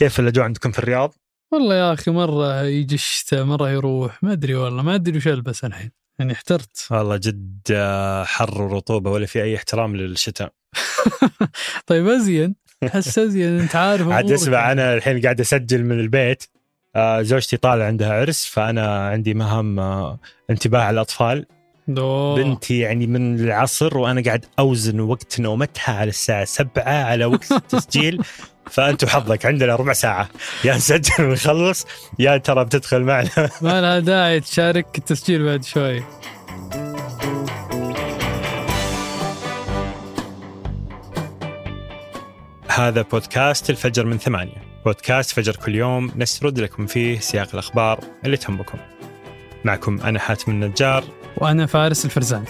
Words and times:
كيف 0.00 0.20
الأجواء 0.20 0.44
عندكم 0.44 0.70
في 0.70 0.78
الرياض؟ 0.78 1.14
والله 1.52 1.74
يا 1.74 1.92
أخي 1.92 2.10
مرة 2.10 2.62
يجي 2.62 2.94
الشتاء 2.94 3.44
مرة 3.44 3.70
يروح. 3.70 4.22
ما 4.22 4.32
أدري 4.32 4.54
والله 4.54 4.82
ما 4.82 4.94
أدري 4.94 5.16
وش 5.16 5.28
ألبس 5.28 5.64
الحين. 5.64 5.90
يعني 6.18 6.32
احترت. 6.32 6.86
والله 6.90 7.16
جد 7.16 7.60
آه، 7.72 8.24
حر 8.24 8.62
ورطوبة 8.62 9.10
ولا 9.10 9.26
في 9.26 9.42
أي 9.42 9.56
احترام 9.56 9.96
للشتاء. 9.96 10.52
طيب 11.86 12.08
أزين. 12.08 12.54
أحس 12.84 13.18
أزين. 13.18 13.60
أنت 13.60 13.76
عارف 13.76 14.08
عاد 14.08 14.32
اسمع 14.32 14.58
يعني. 14.58 14.72
أنا 14.72 14.94
الحين 14.94 15.20
قاعد 15.20 15.40
أسجل 15.40 15.84
من 15.84 16.00
البيت. 16.00 16.44
آه، 16.96 17.22
زوجتي 17.22 17.56
طالع 17.56 17.84
عندها 17.84 18.12
عرس 18.12 18.46
فأنا 18.46 19.08
عندي 19.08 19.34
مهام 19.34 19.80
آه، 19.80 20.18
انتباه 20.50 20.80
على 20.80 20.94
الأطفال. 20.94 21.46
أوه. 21.98 22.36
بنتي 22.36 22.78
يعني 22.78 23.06
من 23.06 23.40
العصر 23.40 23.98
وأنا 23.98 24.22
قاعد 24.22 24.44
أوزن 24.58 25.00
وقت 25.00 25.40
نومتها 25.40 25.94
على 25.94 26.08
الساعة 26.08 26.44
7 26.44 26.70
على 27.04 27.24
وقت 27.24 27.52
التسجيل. 27.62 28.22
فأنتوا 28.70 29.08
حظك 29.08 29.46
عندنا 29.46 29.76
ربع 29.76 29.92
ساعة. 29.92 30.28
يا 30.64 30.76
نسجل 30.76 31.24
ونخلص 31.24 31.86
يا 32.18 32.36
ترى 32.36 32.64
بتدخل 32.64 33.00
معنا. 33.02 33.28
ما 33.62 33.80
لها 33.80 33.98
داعي 33.98 34.40
تشارك 34.40 34.98
التسجيل 34.98 35.44
بعد 35.44 35.64
شوي. 35.64 36.02
هذا 42.68 43.02
بودكاست 43.02 43.70
الفجر 43.70 44.06
من 44.06 44.18
ثمانية. 44.18 44.62
بودكاست 44.84 45.30
فجر 45.30 45.56
كل 45.56 45.74
يوم 45.74 46.12
نسرد 46.16 46.58
لكم 46.58 46.86
فيه 46.86 47.18
سياق 47.18 47.48
الأخبار 47.52 48.00
اللي 48.24 48.36
تهمكم. 48.36 48.78
معكم 49.64 50.00
أنا 50.00 50.18
حاتم 50.18 50.52
النجار. 50.52 51.04
وأنا 51.36 51.66
فارس 51.66 52.04
الفرزان. 52.04 52.44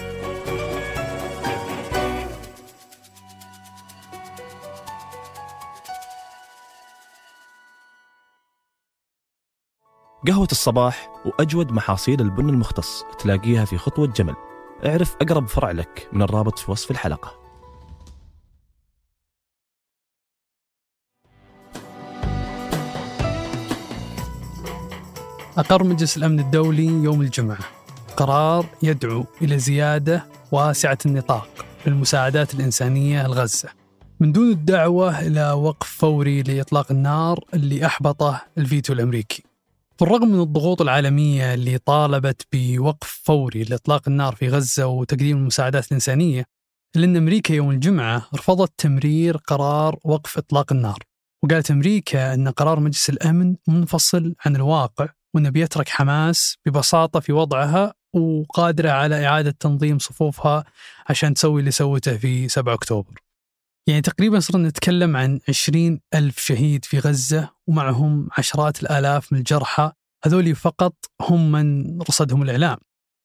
قهوة 10.27 10.47
الصباح 10.51 11.09
وأجود 11.25 11.71
محاصيل 11.71 12.21
البن 12.21 12.49
المختص 12.49 13.03
تلاقيها 13.19 13.65
في 13.65 13.77
خطوة 13.77 14.07
جمل. 14.07 14.35
اعرف 14.85 15.15
أقرب 15.21 15.47
فرع 15.47 15.71
لك 15.71 16.09
من 16.13 16.21
الرابط 16.21 16.59
في 16.59 16.71
وصف 16.71 16.91
الحلقة. 16.91 17.41
أقر 25.57 25.83
مجلس 25.83 26.17
الأمن 26.17 26.39
الدولي 26.39 26.85
يوم 26.85 27.21
الجمعة. 27.21 27.80
قرار 28.17 28.65
يدعو 28.83 29.25
إلى 29.41 29.59
زيادة 29.59 30.25
واسعة 30.51 30.97
النطاق 31.05 31.65
للمساعدات 31.87 32.53
الإنسانية 32.53 33.27
لغزة 33.27 33.69
من 34.19 34.31
دون 34.31 34.51
الدعوة 34.51 35.19
إلى 35.19 35.51
وقف 35.51 35.87
فوري 35.87 36.41
لإطلاق 36.41 36.91
النار 36.91 37.43
اللي 37.53 37.85
أحبطه 37.85 38.41
الفيتو 38.57 38.93
الأمريكي. 38.93 39.43
بالرغم 39.99 40.27
من 40.27 40.41
الضغوط 40.41 40.81
العالمية 40.81 41.53
اللي 41.53 41.77
طالبت 41.77 42.47
بوقف 42.53 43.21
فوري 43.23 43.63
لإطلاق 43.63 44.01
النار 44.07 44.35
في 44.35 44.49
غزة 44.49 44.87
وتقديم 44.87 45.37
المساعدات 45.37 45.87
الإنسانية 45.87 46.45
إلا 46.95 47.05
أن 47.05 47.15
أمريكا 47.15 47.53
يوم 47.53 47.71
الجمعة 47.71 48.27
رفضت 48.35 48.71
تمرير 48.77 49.37
قرار 49.37 49.99
وقف 50.03 50.37
إطلاق 50.37 50.73
النار 50.73 50.99
وقالت 51.43 51.71
أمريكا 51.71 52.33
أن 52.33 52.47
قرار 52.47 52.79
مجلس 52.79 53.09
الأمن 53.09 53.55
منفصل 53.67 54.35
عن 54.45 54.55
الواقع 54.55 55.07
وأنه 55.35 55.49
بيترك 55.49 55.89
حماس 55.89 56.57
ببساطة 56.65 57.19
في 57.19 57.33
وضعها 57.33 57.93
وقادرة 58.13 58.89
على 58.89 59.25
إعادة 59.25 59.51
تنظيم 59.51 59.99
صفوفها 59.99 60.63
عشان 61.09 61.33
تسوي 61.33 61.59
اللي 61.59 61.71
سوته 61.71 62.17
في 62.17 62.47
7 62.47 62.73
أكتوبر. 62.73 63.13
يعني 63.87 64.01
تقريبا 64.01 64.39
صرنا 64.39 64.67
نتكلم 64.69 65.17
عن 65.17 65.39
20 65.49 65.99
ألف 66.13 66.39
شهيد 66.39 66.85
في 66.85 66.99
غزة 66.99 67.49
ومعهم 67.67 68.29
عشرات 68.37 68.83
الآلاف 68.83 69.33
من 69.33 69.39
الجرحى. 69.39 69.91
هذول 70.25 70.55
فقط 70.55 70.95
هم 71.21 71.51
من 71.51 72.01
رصدهم 72.01 72.41
الإعلام. 72.41 72.77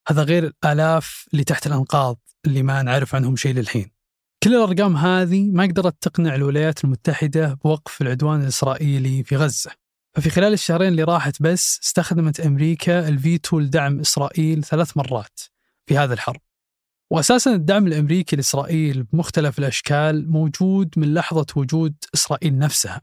هذا 0.08 0.22
غير 0.22 0.44
الآلاف 0.44 1.26
اللي 1.32 1.44
تحت 1.44 1.66
الأنقاض 1.66 2.18
اللي 2.46 2.62
ما 2.62 2.82
نعرف 2.82 3.14
عنهم 3.14 3.36
شيء 3.36 3.54
للحين. 3.54 3.90
كل 4.42 4.54
الأرقام 4.54 4.96
هذه 4.96 5.50
ما 5.50 5.64
قدرت 5.64 5.96
تقنع 6.00 6.34
الولايات 6.34 6.84
المتحدة 6.84 7.58
بوقف 7.64 8.02
العدوان 8.02 8.42
الإسرائيلي 8.42 9.24
في 9.24 9.36
غزة. 9.36 9.85
ففي 10.16 10.30
خلال 10.30 10.52
الشهرين 10.52 10.88
اللي 10.88 11.02
راحت 11.02 11.42
بس 11.42 11.80
استخدمت 11.84 12.40
أمريكا 12.40 13.08
الفيتو 13.08 13.60
لدعم 13.60 14.00
إسرائيل 14.00 14.64
ثلاث 14.64 14.96
مرات 14.96 15.40
في 15.86 15.98
هذا 15.98 16.14
الحرب. 16.14 16.40
وأساسا 17.10 17.54
الدعم 17.54 17.86
الأمريكي 17.86 18.36
لإسرائيل 18.36 19.02
بمختلف 19.02 19.58
الأشكال 19.58 20.30
موجود 20.30 20.94
من 20.96 21.14
لحظة 21.14 21.46
وجود 21.56 21.94
إسرائيل 22.14 22.58
نفسها 22.58 23.02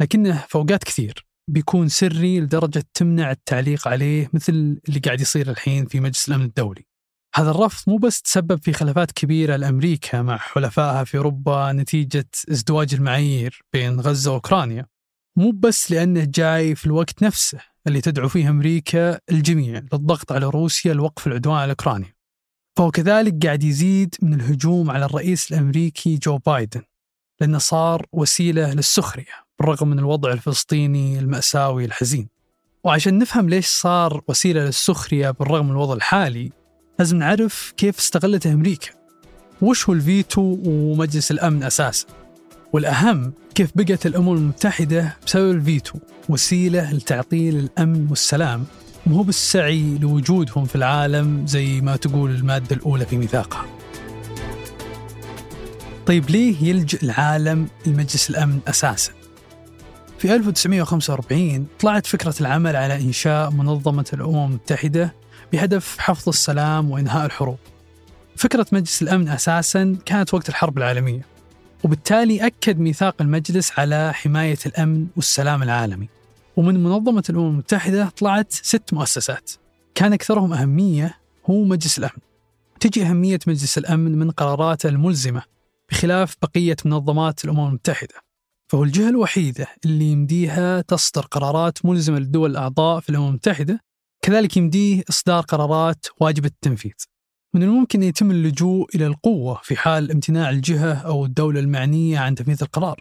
لكنه 0.00 0.46
في 0.48 0.54
أوقات 0.54 0.84
كثير 0.84 1.26
بيكون 1.48 1.88
سري 1.88 2.40
لدرجة 2.40 2.84
تمنع 2.94 3.30
التعليق 3.30 3.88
عليه 3.88 4.30
مثل 4.32 4.80
اللي 4.88 5.00
قاعد 5.04 5.20
يصير 5.20 5.50
الحين 5.50 5.86
في 5.86 6.00
مجلس 6.00 6.28
الأمن 6.28 6.44
الدولي. 6.44 6.86
هذا 7.34 7.50
الرفض 7.50 7.90
مو 7.90 7.96
بس 7.96 8.22
تسبب 8.22 8.62
في 8.62 8.72
خلافات 8.72 9.12
كبيرة 9.12 9.56
لأمريكا 9.56 10.22
مع 10.22 10.36
حلفائها 10.36 11.04
في 11.04 11.18
أوروبا 11.18 11.72
نتيجة 11.72 12.28
ازدواج 12.50 12.94
المعايير 12.94 13.62
بين 13.72 14.00
غزة 14.00 14.30
وأوكرانيا 14.30 14.86
مو 15.36 15.50
بس 15.50 15.90
لأنه 15.90 16.24
جاي 16.24 16.74
في 16.74 16.86
الوقت 16.86 17.22
نفسه 17.22 17.58
اللي 17.86 18.00
تدعو 18.00 18.28
فيه 18.28 18.50
أمريكا 18.50 19.18
الجميع 19.30 19.78
للضغط 19.78 20.32
على 20.32 20.46
روسيا 20.46 20.94
لوقف 20.94 21.26
العدوان 21.26 21.56
على 21.56 21.70
أوكرانيا. 21.70 22.14
فهو 22.76 22.90
كذلك 22.90 23.46
قاعد 23.46 23.64
يزيد 23.64 24.14
من 24.22 24.34
الهجوم 24.34 24.90
على 24.90 25.04
الرئيس 25.04 25.52
الأمريكي 25.52 26.16
جو 26.16 26.38
بايدن 26.38 26.82
لأنه 27.40 27.58
صار 27.58 28.06
وسيلة 28.12 28.74
للسخرية 28.74 29.46
بالرغم 29.58 29.88
من 29.88 29.98
الوضع 29.98 30.32
الفلسطيني 30.32 31.18
المأساوي 31.18 31.84
الحزين. 31.84 32.28
وعشان 32.84 33.18
نفهم 33.18 33.48
ليش 33.48 33.66
صار 33.66 34.22
وسيلة 34.28 34.64
للسخرية 34.64 35.30
بالرغم 35.30 35.64
من 35.64 35.72
الوضع 35.72 35.94
الحالي 35.94 36.52
لازم 36.98 37.16
نعرف 37.16 37.72
كيف 37.76 37.98
استغلته 37.98 38.52
أمريكا. 38.52 38.90
وش 39.62 39.88
هو 39.88 39.94
الفيتو 39.94 40.58
ومجلس 40.64 41.30
الأمن 41.30 41.62
أساساً؟ 41.62 42.06
والأهم 42.72 43.32
كيف 43.60 43.72
بقت 43.74 44.06
الأمم 44.06 44.32
المتحدة 44.32 45.16
بسبب 45.26 45.50
الفيتو 45.50 45.98
وسيلة 46.28 46.92
لتعطيل 46.92 47.56
الأمن 47.56 48.06
والسلام 48.10 48.64
مو 49.06 49.22
بالسعي 49.22 49.98
لوجودهم 49.98 50.64
في 50.64 50.76
العالم 50.76 51.46
زي 51.46 51.80
ما 51.80 51.96
تقول 51.96 52.30
المادة 52.30 52.76
الأولى 52.76 53.06
في 53.06 53.16
ميثاقها. 53.16 53.66
طيب 56.06 56.30
ليه 56.30 56.68
يلجأ 56.68 56.98
العالم 57.02 57.68
لمجلس 57.86 58.30
الأمن 58.30 58.60
أساساً؟ 58.68 59.12
في 60.18 60.34
1945 60.34 61.66
طلعت 61.80 62.06
فكرة 62.06 62.34
العمل 62.40 62.76
على 62.76 62.94
إنشاء 62.94 63.50
منظمة 63.50 64.06
الأمم 64.12 64.44
المتحدة 64.44 65.14
بهدف 65.52 65.98
حفظ 65.98 66.28
السلام 66.28 66.90
وإنهاء 66.90 67.26
الحروب. 67.26 67.58
فكرة 68.36 68.66
مجلس 68.72 69.02
الأمن 69.02 69.28
أساساً 69.28 69.96
كانت 70.06 70.34
وقت 70.34 70.48
الحرب 70.48 70.78
العالمية. 70.78 71.39
وبالتالي 71.84 72.46
أكد 72.46 72.78
ميثاق 72.78 73.22
المجلس 73.22 73.78
على 73.78 74.12
حماية 74.14 74.58
الأمن 74.66 75.06
والسلام 75.16 75.62
العالمي. 75.62 76.08
ومن 76.56 76.82
منظمة 76.82 77.24
الأمم 77.30 77.50
المتحدة 77.50 78.08
طلعت 78.08 78.52
ست 78.52 78.92
مؤسسات. 78.94 79.50
كان 79.94 80.12
أكثرهم 80.12 80.52
أهمية 80.52 81.18
هو 81.50 81.64
مجلس 81.64 81.98
الأمن. 81.98 82.20
تجي 82.80 83.02
أهمية 83.02 83.38
مجلس 83.46 83.78
الأمن 83.78 84.18
من 84.18 84.30
قراراته 84.30 84.88
الملزمة 84.88 85.42
بخلاف 85.90 86.36
بقية 86.42 86.76
منظمات 86.84 87.44
الأمم 87.44 87.68
المتحدة. 87.68 88.14
فهو 88.68 88.84
الجهة 88.84 89.08
الوحيدة 89.08 89.66
اللي 89.84 90.04
يمديها 90.04 90.80
تصدر 90.80 91.22
قرارات 91.22 91.86
ملزمة 91.86 92.18
للدول 92.18 92.50
الأعضاء 92.50 93.00
في 93.00 93.08
الأمم 93.10 93.28
المتحدة 93.28 93.80
كذلك 94.22 94.56
يمديه 94.56 95.02
إصدار 95.10 95.42
قرارات 95.42 96.06
واجبة 96.20 96.48
التنفيذ. 96.48 96.92
من 97.54 97.62
الممكن 97.62 98.02
يتم 98.02 98.30
اللجوء 98.30 98.86
إلى 98.94 99.06
القوة 99.06 99.60
في 99.62 99.76
حال 99.76 100.10
امتناع 100.10 100.50
الجهة 100.50 100.94
أو 100.94 101.24
الدولة 101.24 101.60
المعنية 101.60 102.18
عن 102.18 102.34
تنفيذ 102.34 102.58
القرار. 102.62 103.00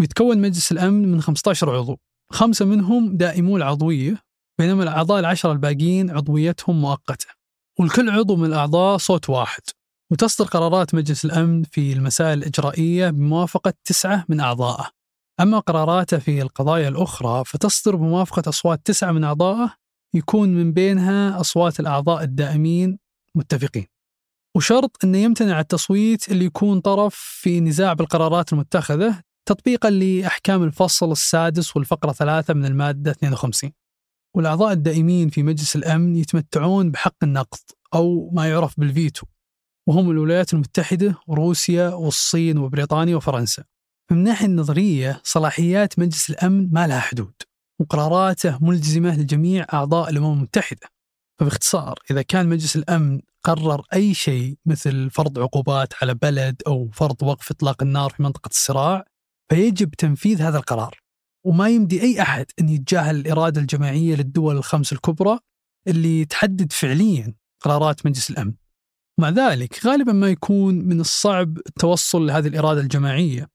ويتكون 0.00 0.38
مجلس 0.38 0.72
الأمن 0.72 1.12
من 1.12 1.20
15 1.20 1.76
عضو. 1.76 1.96
خمسة 2.32 2.64
منهم 2.64 3.16
دائمو 3.16 3.56
العضوية 3.56 4.22
بينما 4.58 4.82
الأعضاء 4.82 5.20
العشرة 5.20 5.52
الباقيين 5.52 6.10
عضويتهم 6.10 6.80
مؤقتة. 6.80 7.26
ولكل 7.80 8.10
عضو 8.10 8.36
من 8.36 8.44
الأعضاء 8.44 8.98
صوت 8.98 9.30
واحد. 9.30 9.62
وتصدر 10.12 10.44
قرارات 10.48 10.94
مجلس 10.94 11.24
الأمن 11.24 11.62
في 11.62 11.92
المسائل 11.92 12.38
الإجرائية 12.38 13.10
بموافقة 13.10 13.72
تسعة 13.84 14.24
من 14.28 14.40
أعضائه. 14.40 14.90
أما 15.40 15.58
قراراته 15.58 16.18
في 16.18 16.42
القضايا 16.42 16.88
الأخرى 16.88 17.44
فتصدر 17.46 17.96
بموافقة 17.96 18.48
أصوات 18.48 18.80
تسعة 18.84 19.12
من 19.12 19.24
أعضائه 19.24 19.74
يكون 20.14 20.48
من 20.48 20.72
بينها 20.72 21.40
أصوات 21.40 21.80
الأعضاء 21.80 22.22
الدائمين 22.22 22.98
متفقين. 23.36 23.86
وشرط 24.56 25.04
أنه 25.04 25.18
يمتنع 25.18 25.60
التصويت 25.60 26.28
اللي 26.28 26.44
يكون 26.44 26.80
طرف 26.80 27.14
في 27.14 27.60
نزاع 27.60 27.92
بالقرارات 27.92 28.52
المتخذة 28.52 29.22
تطبيقا 29.48 29.90
لأحكام 29.90 30.62
الفصل 30.62 31.12
السادس 31.12 31.76
والفقرة 31.76 32.12
ثلاثة 32.12 32.54
من 32.54 32.64
المادة 32.64 33.10
52 33.10 33.72
والأعضاء 34.36 34.72
الدائمين 34.72 35.28
في 35.28 35.42
مجلس 35.42 35.76
الأمن 35.76 36.16
يتمتعون 36.16 36.90
بحق 36.90 37.16
النقض 37.22 37.58
أو 37.94 38.30
ما 38.32 38.48
يعرف 38.48 38.80
بالفيتو. 38.80 39.26
وهم 39.88 40.10
الولايات 40.10 40.54
المتحدة 40.54 41.14
وروسيا 41.26 41.88
والصين 41.88 42.58
وبريطانيا 42.58 43.16
وفرنسا. 43.16 43.64
من 44.10 44.18
الناحية 44.18 44.46
النظرية 44.46 45.20
صلاحيات 45.24 45.98
مجلس 45.98 46.30
الأمن 46.30 46.72
ما 46.72 46.86
لها 46.86 47.00
حدود. 47.00 47.34
وقراراته 47.80 48.58
ملزمة 48.64 49.20
لجميع 49.20 49.66
أعضاء 49.72 50.10
الأمم 50.10 50.32
المتحدة. 50.32 50.95
فباختصار 51.38 51.98
إذا 52.10 52.22
كان 52.22 52.48
مجلس 52.48 52.76
الأمن 52.76 53.20
قرر 53.42 53.82
أي 53.94 54.14
شيء 54.14 54.58
مثل 54.66 55.10
فرض 55.10 55.38
عقوبات 55.38 55.92
على 56.02 56.14
بلد 56.14 56.62
أو 56.66 56.88
فرض 56.92 57.22
وقف 57.22 57.50
إطلاق 57.50 57.82
النار 57.82 58.10
في 58.10 58.22
منطقة 58.22 58.48
الصراع 58.48 59.04
فيجب 59.48 59.90
تنفيذ 59.90 60.42
هذا 60.42 60.58
القرار. 60.58 60.98
وما 61.44 61.68
يمدي 61.68 62.02
أي 62.02 62.22
أحد 62.22 62.46
أن 62.60 62.68
يتجاهل 62.68 63.16
الإرادة 63.16 63.60
الجماعية 63.60 64.14
للدول 64.14 64.56
الخمس 64.56 64.92
الكبرى 64.92 65.38
اللي 65.88 66.24
تحدد 66.24 66.72
فعليا 66.72 67.34
قرارات 67.60 68.06
مجلس 68.06 68.30
الأمن. 68.30 68.54
مع 69.20 69.30
ذلك 69.30 69.86
غالبا 69.86 70.12
ما 70.12 70.28
يكون 70.28 70.74
من 70.74 71.00
الصعب 71.00 71.58
التوصل 71.58 72.26
لهذه 72.26 72.46
الإرادة 72.46 72.80
الجماعية. 72.80 73.48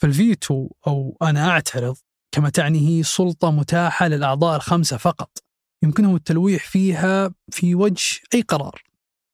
فالفيتو 0.00 0.68
أو 0.86 1.16
أنا 1.22 1.48
أعترض 1.48 1.96
كما 2.32 2.50
تعني 2.50 2.88
هي 2.88 3.02
سلطة 3.02 3.50
متاحة 3.50 4.08
للأعضاء 4.08 4.56
الخمسة 4.56 4.96
فقط. 4.96 5.49
يمكنهم 5.82 6.16
التلويح 6.16 6.68
فيها 6.68 7.30
في 7.50 7.74
وجه 7.74 8.20
أي 8.34 8.42
قرار 8.42 8.82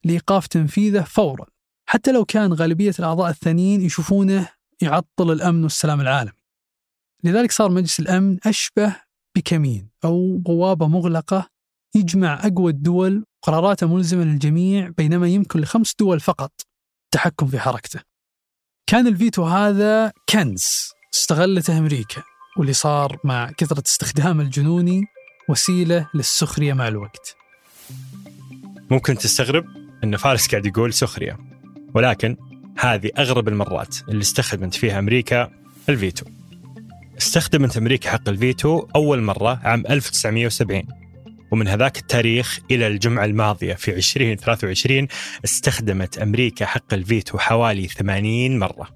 لإيقاف 0.05 0.47
تنفيذه 0.47 1.03
فورا 1.03 1.47
حتى 1.89 2.13
لو 2.13 2.25
كان 2.25 2.53
غالبية 2.53 2.95
الأعضاء 2.99 3.31
الثانيين 3.31 3.83
يشوفونه 3.83 4.49
يعطل 4.83 5.33
الأمن 5.33 5.63
والسلام 5.63 6.01
العالمي. 6.01 6.33
لذلك 7.25 7.53
صار 7.53 7.71
مجلس 7.71 8.01
الأمن 8.01 8.39
أشبه 8.47 8.97
بكمين 9.37 9.89
أو 10.05 10.37
بوابة 10.37 10.89
مغلقة 10.89 11.51
يجمع 11.95 12.47
أقوى 12.47 12.73
الدول 12.73 13.25
قراراته 13.43 13.95
ملزمة 13.95 14.25
للجميع 14.25 14.89
بينما 14.89 15.29
يمكن 15.29 15.61
لخمس 15.61 15.95
دول 15.99 16.21
فقط 16.21 16.53
التحكم 17.05 17.47
في 17.47 17.59
حركته. 17.59 18.01
كان 18.87 19.07
الفيتو 19.07 19.45
هذا 19.45 20.13
كنز 20.29 20.67
استغلته 21.15 21.79
أمريكا 21.79 22.23
واللي 22.57 22.73
صار 22.73 23.19
مع 23.25 23.51
كثرة 23.51 23.83
استخدام 23.87 24.41
الجنوني 24.41 25.05
وسيلة 25.49 26.09
للسخرية 26.15 26.73
مع 26.73 26.89
الوقت. 26.89 27.37
ممكن 28.91 29.19
تستغرب 29.19 29.65
أن 30.05 30.17
فارس 30.17 30.49
قاعد 30.49 30.67
يقول 30.67 30.93
سخرية 30.93 31.39
ولكن 31.95 32.37
هذه 32.79 33.11
أغرب 33.19 33.49
المرات 33.49 33.97
اللي 34.09 34.23
استخدمت 34.23 34.75
فيها 34.75 34.99
أمريكا 34.99 35.51
الفيتو. 35.89 36.27
استخدمت 37.19 37.77
أمريكا 37.77 38.11
حق 38.11 38.29
الفيتو 38.29 38.87
أول 38.97 39.23
مرة 39.23 39.61
عام 39.65 39.85
1970 39.91 40.83
ومن 41.51 41.69
هذاك 41.69 41.99
التاريخ 41.99 42.61
إلى 42.71 42.87
الجمعة 42.87 43.25
الماضية 43.25 43.75
في 43.75 43.97
2023 43.97 45.09
استخدمت 45.45 46.19
أمريكا 46.19 46.67
حق 46.67 46.95
الفيتو 46.95 47.39
حوالي 47.39 47.89
80 47.89 48.59
مرة. 48.59 48.89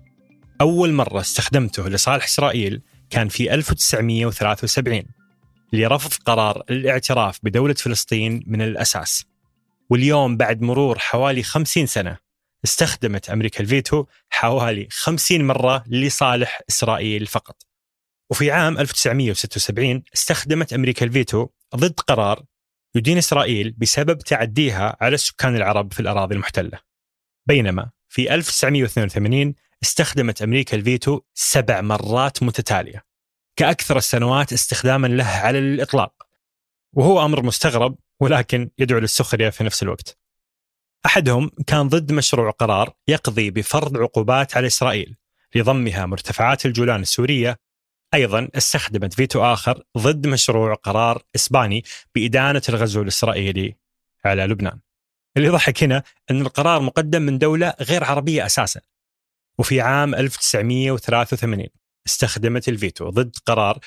أول 0.61 0.93
مرة 0.93 1.21
استخدمته 1.21 1.89
لصالح 1.89 2.25
إسرائيل 2.25 2.83
كان 3.11 3.29
في 3.29 3.55
1973 3.55 5.03
لرفض 5.73 6.23
قرار 6.25 6.63
الاعتراف 6.71 7.39
بدولة 7.43 7.75
فلسطين 7.75 8.43
من 8.47 8.63
الأساس. 8.63 9.25
واليوم 9.91 10.37
بعد 10.37 10.63
مرور 10.63 10.99
حوالي 10.99 11.43
50 11.43 11.87
سنة 11.87 12.17
استخدمت 12.65 13.31
أمريكا 13.31 13.61
الفيتو 13.61 14.05
حوالي 14.31 14.89
50 14.91 15.45
مرة 15.45 15.85
لصالح 15.87 16.61
إسرائيل 16.69 17.27
فقط. 17.27 17.57
وفي 18.31 18.51
عام 18.51 18.79
1976 18.79 20.03
استخدمت 20.15 20.73
أمريكا 20.73 21.07
الفيتو 21.07 21.49
ضد 21.77 22.01
قرار 22.01 22.45
يدين 22.95 23.19
إسرائيل 23.19 23.75
بسبب 23.79 24.19
تعديها 24.19 24.97
على 25.01 25.15
السكان 25.15 25.57
العرب 25.57 25.93
في 25.93 26.01
الأراضي 26.01 26.35
المحتلة. 26.35 26.79
بينما 27.47 27.91
في 28.09 28.35
1982 28.35 29.55
استخدمت 29.83 30.43
أمريكا 30.43 30.77
الفيتو 30.77 31.21
سبع 31.35 31.81
مرات 31.81 32.43
متتالية. 32.43 33.10
كأكثر 33.61 33.97
السنوات 33.97 34.53
استخداما 34.53 35.07
له 35.07 35.25
على 35.25 35.59
الإطلاق. 35.59 36.27
وهو 36.93 37.25
أمر 37.25 37.43
مستغرب 37.43 37.99
ولكن 38.21 38.71
يدعو 38.79 38.99
للسخرية 38.99 39.51
في 39.51 39.65
نفس 39.65 39.83
الوقت. 39.83 40.19
أحدهم 41.07 41.51
كان 41.67 41.89
ضد 41.89 42.13
مشروع 42.13 42.51
قرار 42.51 42.93
يقضي 43.09 43.51
بفرض 43.51 43.97
عقوبات 43.97 44.57
على 44.57 44.67
إسرائيل 44.67 45.17
لضمها 45.55 46.07
مرتفعات 46.07 46.67
الجولان 46.67 47.01
السورية. 47.01 47.59
أيضا 48.15 48.49
استخدمت 48.55 49.15
فيتو 49.15 49.45
آخر 49.45 49.83
ضد 49.99 50.27
مشروع 50.27 50.75
قرار 50.75 51.23
إسباني 51.35 51.85
بإدانة 52.15 52.63
الغزو 52.69 53.03
الإسرائيلي 53.03 53.77
على 54.25 54.47
لبنان. 54.47 54.81
اللي 55.37 55.49
يضحك 55.49 55.83
هنا 55.83 56.03
أن 56.31 56.41
القرار 56.41 56.81
مقدم 56.81 57.23
من 57.23 57.39
دولة 57.39 57.75
غير 57.81 58.05
عربية 58.05 58.47
أساسا. 58.47 58.81
وفي 59.59 59.81
عام 59.81 60.15
1983 60.15 61.67
استخدمت 62.07 62.69
الفيتو 62.69 63.11
ضد 63.11 63.37
قرار 63.47 63.79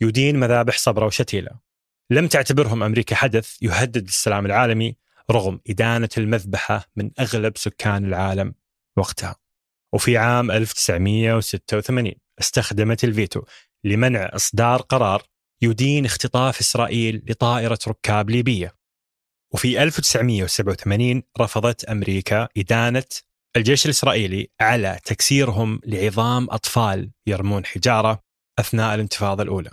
يدين 0.00 0.40
مذابح 0.40 0.78
صبرا 0.78 1.06
وشاتيلا. 1.06 1.50
لم 2.10 2.28
تعتبرهم 2.28 2.82
أمريكا 2.82 3.16
حدث 3.16 3.56
يهدد 3.62 4.06
السلام 4.06 4.46
العالمي 4.46 4.96
رغم 5.30 5.60
إدانة 5.70 6.08
المذبحة 6.18 6.90
من 6.96 7.10
أغلب 7.20 7.56
سكان 7.56 8.04
العالم 8.04 8.54
وقتها. 8.96 9.36
وفي 9.92 10.16
عام 10.16 10.50
1986 10.50 12.12
استخدمت 12.40 13.04
الفيتو 13.04 13.42
لمنع 13.84 14.30
إصدار 14.32 14.80
قرار 14.80 15.22
يدين 15.62 16.04
اختطاف 16.04 16.60
إسرائيل 16.60 17.22
لطائرة 17.28 17.78
ركاب 17.88 18.30
ليبية. 18.30 18.74
وفي 19.50 19.82
1987 19.82 21.22
رفضت 21.40 21.84
أمريكا 21.84 22.48
إدانة 22.56 23.04
الجيش 23.56 23.84
الإسرائيلي 23.84 24.50
على 24.60 24.98
تكسيرهم 25.04 25.80
لعظام 25.84 26.46
أطفال 26.50 27.10
يرمون 27.26 27.64
حجارة 27.64 28.22
أثناء 28.58 28.94
الانتفاضة 28.94 29.42
الأولى. 29.42 29.70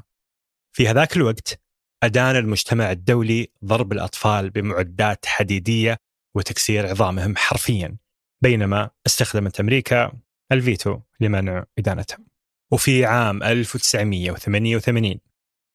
في 0.75 0.87
هذاك 0.87 1.17
الوقت 1.17 1.59
أدان 2.03 2.35
المجتمع 2.35 2.91
الدولي 2.91 3.51
ضرب 3.65 3.91
الأطفال 3.91 4.49
بمعدات 4.49 5.25
حديدية 5.25 5.97
وتكسير 6.35 6.87
عظامهم 6.89 7.35
حرفيا 7.37 7.97
بينما 8.41 8.89
استخدمت 9.05 9.59
أمريكا 9.59 10.11
الفيتو 10.51 10.99
لمنع 11.19 11.65
إدانتهم. 11.79 12.25
وفي 12.71 13.05
عام 13.05 13.43
1988 13.43 15.19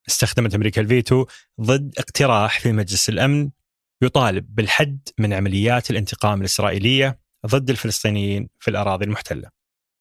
استخدمت 0.08 0.55
أمريكا 0.55 0.81
الفيتو 0.81 1.26
ضد 1.61 1.94
اقتراح 1.99 2.61
في 2.61 2.73
مجلس 2.73 3.08
الأمن 3.08 3.50
يطالب 4.03 4.55
بالحد 4.55 5.08
من 5.19 5.32
عمليات 5.32 5.91
الانتقام 5.91 6.41
الإسرائيلية 6.41 7.20
ضد 7.46 7.70
الفلسطينيين 7.70 8.48
في 8.58 8.69
الأراضي 8.70 9.04
المحتلة. 9.04 9.48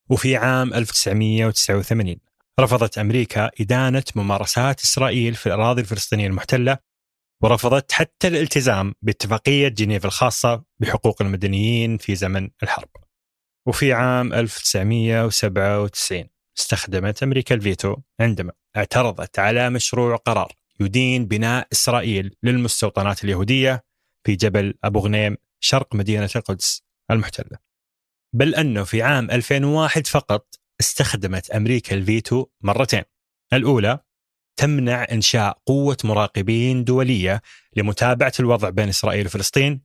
وفي 0.09 0.35
عام 0.35 0.73
1989 0.73 2.15
رفضت 2.59 2.97
أمريكا 2.97 3.51
إدانة 3.61 4.03
ممارسات 4.15 4.81
إسرائيل 4.81 5.35
في 5.35 5.45
الأراضي 5.45 5.81
الفلسطينية 5.81 6.27
المحتلة 6.27 6.77
ورفضت 7.41 7.91
حتى 7.91 8.27
الالتزام 8.27 8.93
باتفاقية 9.01 9.67
جنيف 9.67 10.05
الخاصة 10.05 10.63
بحقوق 10.79 11.21
المدنيين 11.21 11.97
في 11.97 12.15
زمن 12.15 12.49
الحرب. 12.63 12.89
وفي 13.67 13.93
عام 13.93 14.33
1997 14.33 16.29
استخدمت 16.59 17.23
أمريكا 17.23 17.55
الفيتو 17.55 17.95
عندما 18.19 18.51
اعترضت 18.77 19.39
على 19.39 19.69
مشروع 19.69 20.15
قرار 20.15 20.51
يدين 20.79 21.25
بناء 21.25 21.67
إسرائيل 21.73 22.35
للمستوطنات 22.43 23.23
اليهودية 23.23 23.83
في 24.23 24.35
جبل 24.35 24.73
أبو 24.83 24.99
غنيم 24.99 25.37
شرق 25.59 25.95
مدينة 25.95 26.29
القدس. 26.35 26.88
المحتلة. 27.11 27.57
بل 28.35 28.55
أنه 28.55 28.83
في 28.83 29.01
عام 29.01 29.31
2001 29.31 30.07
فقط 30.07 30.55
استخدمت 30.79 31.51
أمريكا 31.51 31.95
الفيتو 31.95 32.45
مرتين. 32.61 33.03
الأولى 33.53 33.99
تمنع 34.59 35.05
إنشاء 35.11 35.61
قوة 35.65 35.97
مراقبين 36.03 36.83
دولية 36.83 37.41
لمتابعة 37.75 38.33
الوضع 38.39 38.69
بين 38.69 38.89
إسرائيل 38.89 39.25
وفلسطين. 39.25 39.81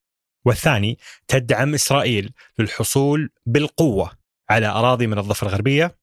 والثاني 0.47 0.99
تدعم 1.29 1.75
إسرائيل 1.75 2.33
للحصول 2.59 3.31
بالقوة 3.47 4.11
على 4.51 4.67
أراضي 4.67 5.07
من 5.07 5.19
الضفة 5.19 5.47
الغربية. 5.47 5.99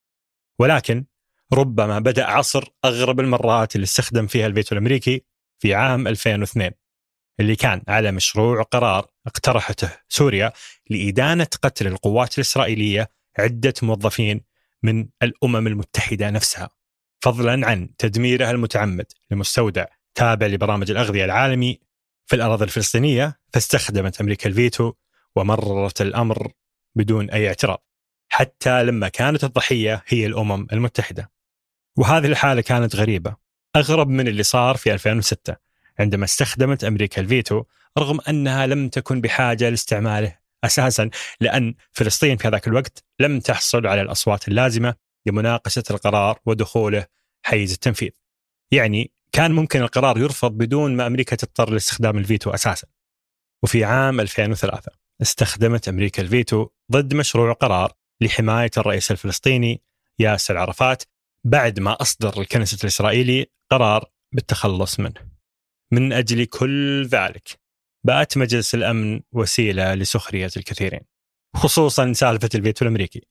ولكن 0.59 1.05
ربما 1.53 1.99
بدأ 1.99 2.25
عصر 2.25 2.63
أغرب 2.85 3.19
المرات 3.19 3.75
اللي 3.75 3.83
استخدم 3.83 4.27
فيها 4.27 4.47
الفيتو 4.47 4.75
الأمريكي 4.75 5.25
في 5.61 5.73
عام 5.73 6.07
2002 6.07 6.71
اللي 7.39 7.55
كان 7.55 7.81
على 7.87 8.11
مشروع 8.11 8.61
قرار 8.61 9.10
اقترحته 9.27 9.89
سوريا 10.09 10.53
لإدانة 10.89 11.47
قتل 11.61 11.87
القوات 11.87 12.35
الإسرائيلية 12.37 13.09
عدة 13.39 13.73
موظفين 13.81 14.41
من 14.83 15.07
الأمم 15.23 15.67
المتحدة 15.67 16.29
نفسها 16.29 16.69
فضلا 17.21 17.67
عن 17.67 17.95
تدميرها 17.97 18.51
المتعمد 18.51 19.05
لمستودع 19.31 19.85
تابع 20.15 20.47
لبرنامج 20.47 20.91
الأغذية 20.91 21.25
العالمي 21.25 21.79
في 22.25 22.35
الأراضي 22.35 22.63
الفلسطينية 22.63 23.39
فاستخدمت 23.53 24.21
أمريكا 24.21 24.49
الفيتو 24.49 24.93
ومررت 25.35 26.01
الأمر 26.01 26.51
بدون 26.95 27.29
أي 27.29 27.47
اعتراض 27.47 27.85
حتى 28.29 28.83
لما 28.83 29.07
كانت 29.07 29.43
الضحية 29.43 30.03
هي 30.07 30.25
الأمم 30.25 30.67
المتحدة. 30.73 31.31
وهذه 31.97 32.25
الحالة 32.25 32.61
كانت 32.61 32.95
غريبة 32.95 33.35
أغرب 33.75 34.07
من 34.07 34.27
اللي 34.27 34.43
صار 34.43 34.77
في 34.77 34.93
2006 34.93 35.55
عندما 35.99 36.25
استخدمت 36.25 36.83
أمريكا 36.83 37.21
الفيتو 37.21 37.63
رغم 37.97 38.19
أنها 38.29 38.67
لم 38.67 38.89
تكن 38.89 39.21
بحاجة 39.21 39.69
لاستعماله 39.69 40.37
أساسا 40.63 41.09
لأن 41.41 41.75
فلسطين 41.91 42.37
في 42.37 42.47
هذاك 42.47 42.67
الوقت 42.67 43.03
لم 43.19 43.39
تحصل 43.39 43.87
على 43.87 44.01
الأصوات 44.01 44.47
اللازمة 44.47 44.95
لمناقشة 45.27 45.83
القرار 45.91 46.39
ودخوله 46.45 47.05
حيز 47.45 47.71
التنفيذ. 47.71 48.09
يعني 48.71 49.11
كان 49.31 49.51
ممكن 49.51 49.81
القرار 49.81 50.17
يرفض 50.17 50.51
بدون 50.51 50.95
ما 50.95 51.07
أمريكا 51.07 51.35
تضطر 51.35 51.69
لاستخدام 51.69 52.17
الفيتو 52.17 52.49
أساسا. 52.49 52.87
وفي 53.63 53.83
عام 53.83 54.19
2003 54.19 54.91
استخدمت 55.21 55.87
أمريكا 55.87 56.21
الفيتو 56.21 56.69
ضد 56.91 57.13
مشروع 57.13 57.53
قرار 57.53 57.93
لحماية 58.21 58.71
الرئيس 58.77 59.11
الفلسطيني 59.11 59.81
ياسر 60.19 60.57
عرفات 60.57 61.03
بعد 61.45 61.79
ما 61.79 62.01
أصدر 62.01 62.41
الكنيسة 62.41 62.77
الإسرائيلي 62.83 63.45
قرار 63.71 64.05
بالتخلص 64.33 64.99
منه. 64.99 65.31
من 65.91 66.13
أجل 66.13 66.45
كل 66.45 67.05
ذلك 67.05 67.60
بات 68.03 68.37
مجلس 68.37 68.75
الأمن 68.75 69.21
وسيلة 69.31 69.93
لسخرية 69.93 70.49
الكثيرين 70.57 71.01
خصوصا 71.55 72.13
سالفة 72.13 72.49
الفيتو 72.55 72.85
الأمريكي. 72.85 73.21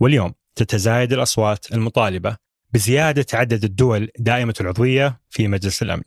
واليوم 0.00 0.34
تتزايد 0.54 1.12
الأصوات 1.12 1.72
المطالبة 1.72 2.36
بزيادة 2.72 3.26
عدد 3.32 3.64
الدول 3.64 4.08
دائمة 4.18 4.54
العضوية 4.60 5.20
في 5.30 5.48
مجلس 5.48 5.82
الأمن. 5.82 6.02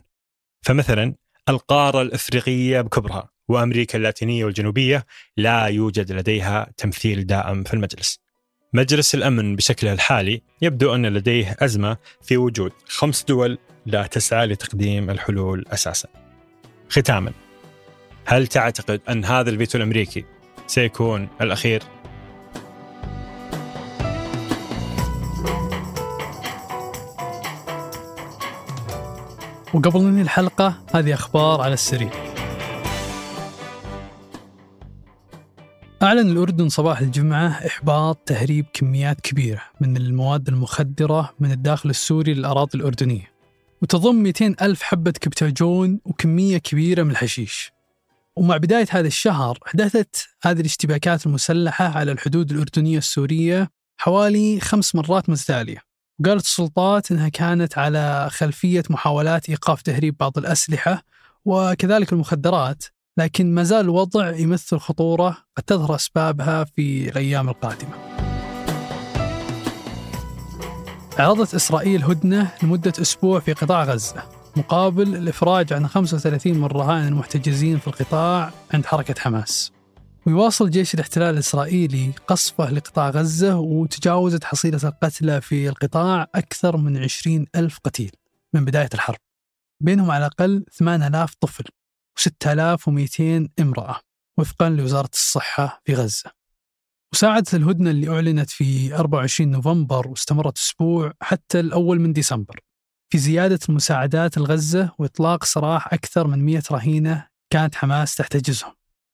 فمثلا 0.62 1.16
القارة 1.50 2.02
الإفريقية 2.02 2.82
بكبرها 2.82 3.30
وأمريكا 3.48 3.98
اللاتينية 3.98 4.46
والجنوبية 4.46 5.06
لا 5.38 5.66
يوجد 5.66 6.12
لديها 6.12 6.72
تمثيل 6.78 7.26
دائم 7.26 7.64
في 7.64 7.74
المجلس. 7.74 8.20
مجلس 8.74 9.16
الأمن 9.16 9.56
بشكله 9.56 9.94
الحالي 9.94 10.42
يبدو 10.62 10.96
أن 10.96 11.06
لديه 11.06 11.56
أزمة 11.60 11.98
في 12.22 12.38
وجود 12.38 12.72
خمس 12.88 13.24
دول 13.24 13.58
لا 13.86 14.08
تسعى 14.08 14.46
لتقديم 14.46 15.10
الحلول 15.10 15.66
أساسا. 15.68 16.10
ختاما 16.90 17.34
هل 18.26 18.48
تعتقد 18.48 19.02
أن 19.10 19.26
هذا 19.26 19.50
الفيتو 19.50 19.78
الأمريكي 19.78 20.26
سيكون 20.68 21.28
الأخير؟ 21.42 21.84
وقبل 29.74 30.02
ننهي 30.02 30.22
الحلقة 30.22 30.76
هذه 30.94 31.14
أخبار 31.14 31.62
على 31.62 31.74
السريع 31.74 32.12
أعلن 36.04 36.32
الأردن 36.32 36.70
صباح 36.70 37.00
الجمعة 37.00 37.48
إحباط 37.48 38.18
تهريب 38.26 38.66
كميات 38.74 39.22
كبيرة 39.22 39.62
من 39.82 39.98
المواد 39.98 40.48
المخدرة 40.48 41.34
من 41.40 41.52
الداخل 41.52 41.90
السوري 41.90 42.34
للأراضي 42.34 42.72
الأردنية 42.76 43.32
وتضم 43.82 44.16
200 44.16 44.56
ألف 44.62 44.82
حبة 44.82 45.12
كبتاجون 45.12 46.00
وكمية 46.06 46.58
كبيرة 46.58 47.04
من 47.04 47.12
الحشيش 47.12 47.72
ومع 48.42 48.58
بداية 48.58 48.88
هذا 48.90 49.08
الشهر 49.08 49.60
حدثت 49.66 50.30
هذه 50.44 50.60
الاشتباكات 50.60 51.26
المسلحة 51.26 51.86
على 51.86 52.12
الحدود 52.12 52.52
الأردنية 52.52 52.98
السورية 52.98 53.70
حوالي 53.98 54.60
خمس 54.60 54.96
مرات 54.96 55.30
متتالية. 55.30 55.78
وقالت 56.20 56.44
السلطات 56.44 57.12
أنها 57.12 57.30
كانت 57.30 57.78
على 57.78 58.28
خلفية 58.32 58.84
محاولات 58.90 59.50
إيقاف 59.50 59.82
تهريب 59.82 60.18
بعض 60.20 60.38
الأسلحة 60.38 61.04
وكذلك 61.46 62.14
المخدرات 62.14 62.84
لكن 63.18 63.54
ما 63.56 63.64
زال 63.64 63.80
الوضع 63.80 64.36
يمثل 64.36 64.78
خطورة 64.78 65.38
قد 65.58 65.64
تظهر 65.64 65.96
أسبابها 65.96 66.64
في 66.64 67.10
الأيام 67.10 67.50
القادمة. 67.50 67.96
عرضت 71.20 71.56
إسرائيل 71.56 72.04
هدنة 72.04 72.52
لمدة 72.64 72.94
أسبوع 73.02 73.40
في 73.40 73.54
قطاع 73.54 73.84
غزة. 73.84 74.41
مقابل 74.58 75.16
الإفراج 75.16 75.74
عن 75.74 75.88
35 75.88 76.54
من 76.54 76.64
الرهائن 76.64 77.08
المحتجزين 77.08 77.80
في 77.80 77.88
القطاع 77.88 78.52
عند 78.74 78.86
حركة 78.86 79.22
حماس. 79.22 79.72
ويواصل 80.28 80.70
جيش 80.70 80.94
الاحتلال 80.94 81.34
الإسرائيلي 81.34 82.12
قصفه 82.28 82.72
لقطاع 82.72 83.10
غزة 83.10 83.58
وتجاوزت 83.58 84.44
حصيلة 84.44 84.80
القتلى 84.84 85.42
في 85.42 85.70
القطاع 85.70 86.28
أكثر 86.36 86.78
من 86.78 86.98
20 86.98 87.46
ألف 87.56 87.80
قتيل 87.84 88.12
من 88.54 88.66
بداية 88.66 88.90
الحرب. 88.94 89.18
بينهم 89.84 90.12
على 90.12 90.26
الأقل 90.26 90.66
8000 90.72 91.36
طفل 91.36 91.64
و6200 92.20 93.50
امرأة 93.60 94.00
وفقا 94.38 94.70
لوزارة 94.70 95.10
الصحة 95.14 95.82
في 95.86 95.94
غزة. 95.94 96.32
وساعدت 97.14 97.56
الهدنة 97.56 97.90
اللي 97.90 98.10
أعلنت 98.10 98.50
في 98.50 98.96
24 98.96 99.52
نوفمبر 99.52 100.08
واستمرت 100.08 100.58
أسبوع 100.58 101.14
حتى 101.22 101.60
الأول 101.60 102.00
من 102.00 102.14
ديسمبر. 102.14 102.60
في 103.12 103.18
زيادة 103.18 103.60
المساعدات 103.70 104.38
لغزة 104.38 104.92
وإطلاق 105.00 105.44
سراح 105.44 105.94
أكثر 105.94 106.28
من 106.28 106.46
100 106.46 106.64
رهينة 106.72 107.28
كانت 107.50 107.76
حماس 107.76 108.16
تحتجزهم. 108.16 108.72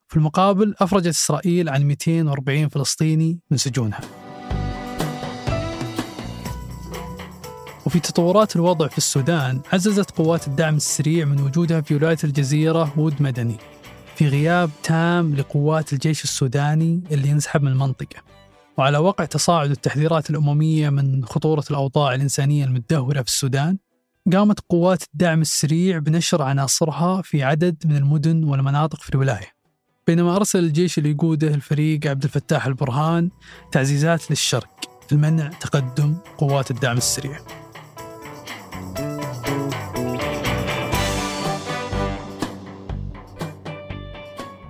في 0.08 0.18
المقابل 0.18 0.76
أفرجت 0.80 1.08
إسرائيل 1.08 1.70
عن 1.70 1.84
240 1.84 2.70
فلسطيني 2.70 3.40
من 3.52 3.58
سجونها. 3.58 4.02
وفي 7.86 8.00
تطورات 8.00 8.56
الوضع 8.56 8.88
في 8.88 8.98
السودان 8.98 9.62
عززت 9.74 10.12
قوات 10.12 10.48
الدعم 10.48 10.76
السريع 10.76 11.26
من 11.26 11.42
وجودها 11.42 11.82
في 11.82 11.96
ولاية 11.96 12.18
الجزيرة 12.24 12.94
وود 13.00 13.22
مدني 13.22 13.58
في 14.16 14.28
غياب 14.28 14.70
تام 14.84 15.36
لقوات 15.36 15.94
الجيش 15.94 16.24
السوداني 16.24 17.04
اللي 17.12 17.28
ينسحب 17.28 17.64
من 17.64 17.72
المنطقة. 17.72 18.22
وعلى 18.78 18.98
وقع 18.98 19.26
تصاعد 19.26 19.72
التحذيرات 19.72 20.30
الأممية 20.30 20.90
من 20.90 21.26
خطورة 21.26 21.64
الأوضاع 21.72 22.16
الإنسانية 22.16 22.66
المتدهورة 22.66 23.22
في 23.22 23.28
السودان 23.28 23.78
قامت 24.34 24.60
قوات 24.70 25.04
الدعم 25.04 25.42
السريع 25.42 25.98
بنشر 25.98 26.42
عناصرها 26.42 27.22
في 27.22 27.44
عدد 27.44 27.76
من 27.86 27.96
المدن 27.96 28.44
والمناطق 28.44 29.02
في 29.02 29.10
الولاية. 29.10 29.52
بينما 30.08 30.36
أرسل 30.36 30.60
الجيش 30.60 30.98
اللي 30.98 31.12
يقوده 31.12 31.48
الفريق 31.48 32.08
عبد 32.08 32.24
الفتاح 32.24 32.66
البرهان 32.66 33.30
تعزيزات 33.72 34.32
للشرق 34.32 35.02
لمنع 35.12 35.48
تقدم 35.48 36.18
قوات 36.38 36.72
الدعم 36.72 36.98
السريع. 36.98 37.40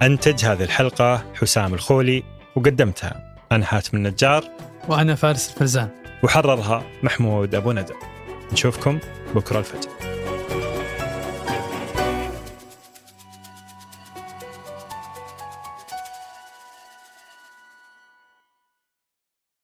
أنتج 0.02 0.46
هذه 0.46 0.64
الحلقة 0.64 1.34
حسام 1.34 1.74
الخولي 1.74 2.24
وقدمتها 2.56 3.38
أنا 3.52 3.66
حاتم 3.66 3.98
النجار 3.98 4.44
وأنا 4.90 5.16
فارس 5.16 5.50
الفرزان. 5.50 5.90
وحررها 6.24 6.84
محمود 7.04 7.56
أبو 7.56 7.72
ندى. 7.72 8.17
نشوفكم 8.52 9.00
بكرة 9.36 9.60
الفجر. 9.60 9.97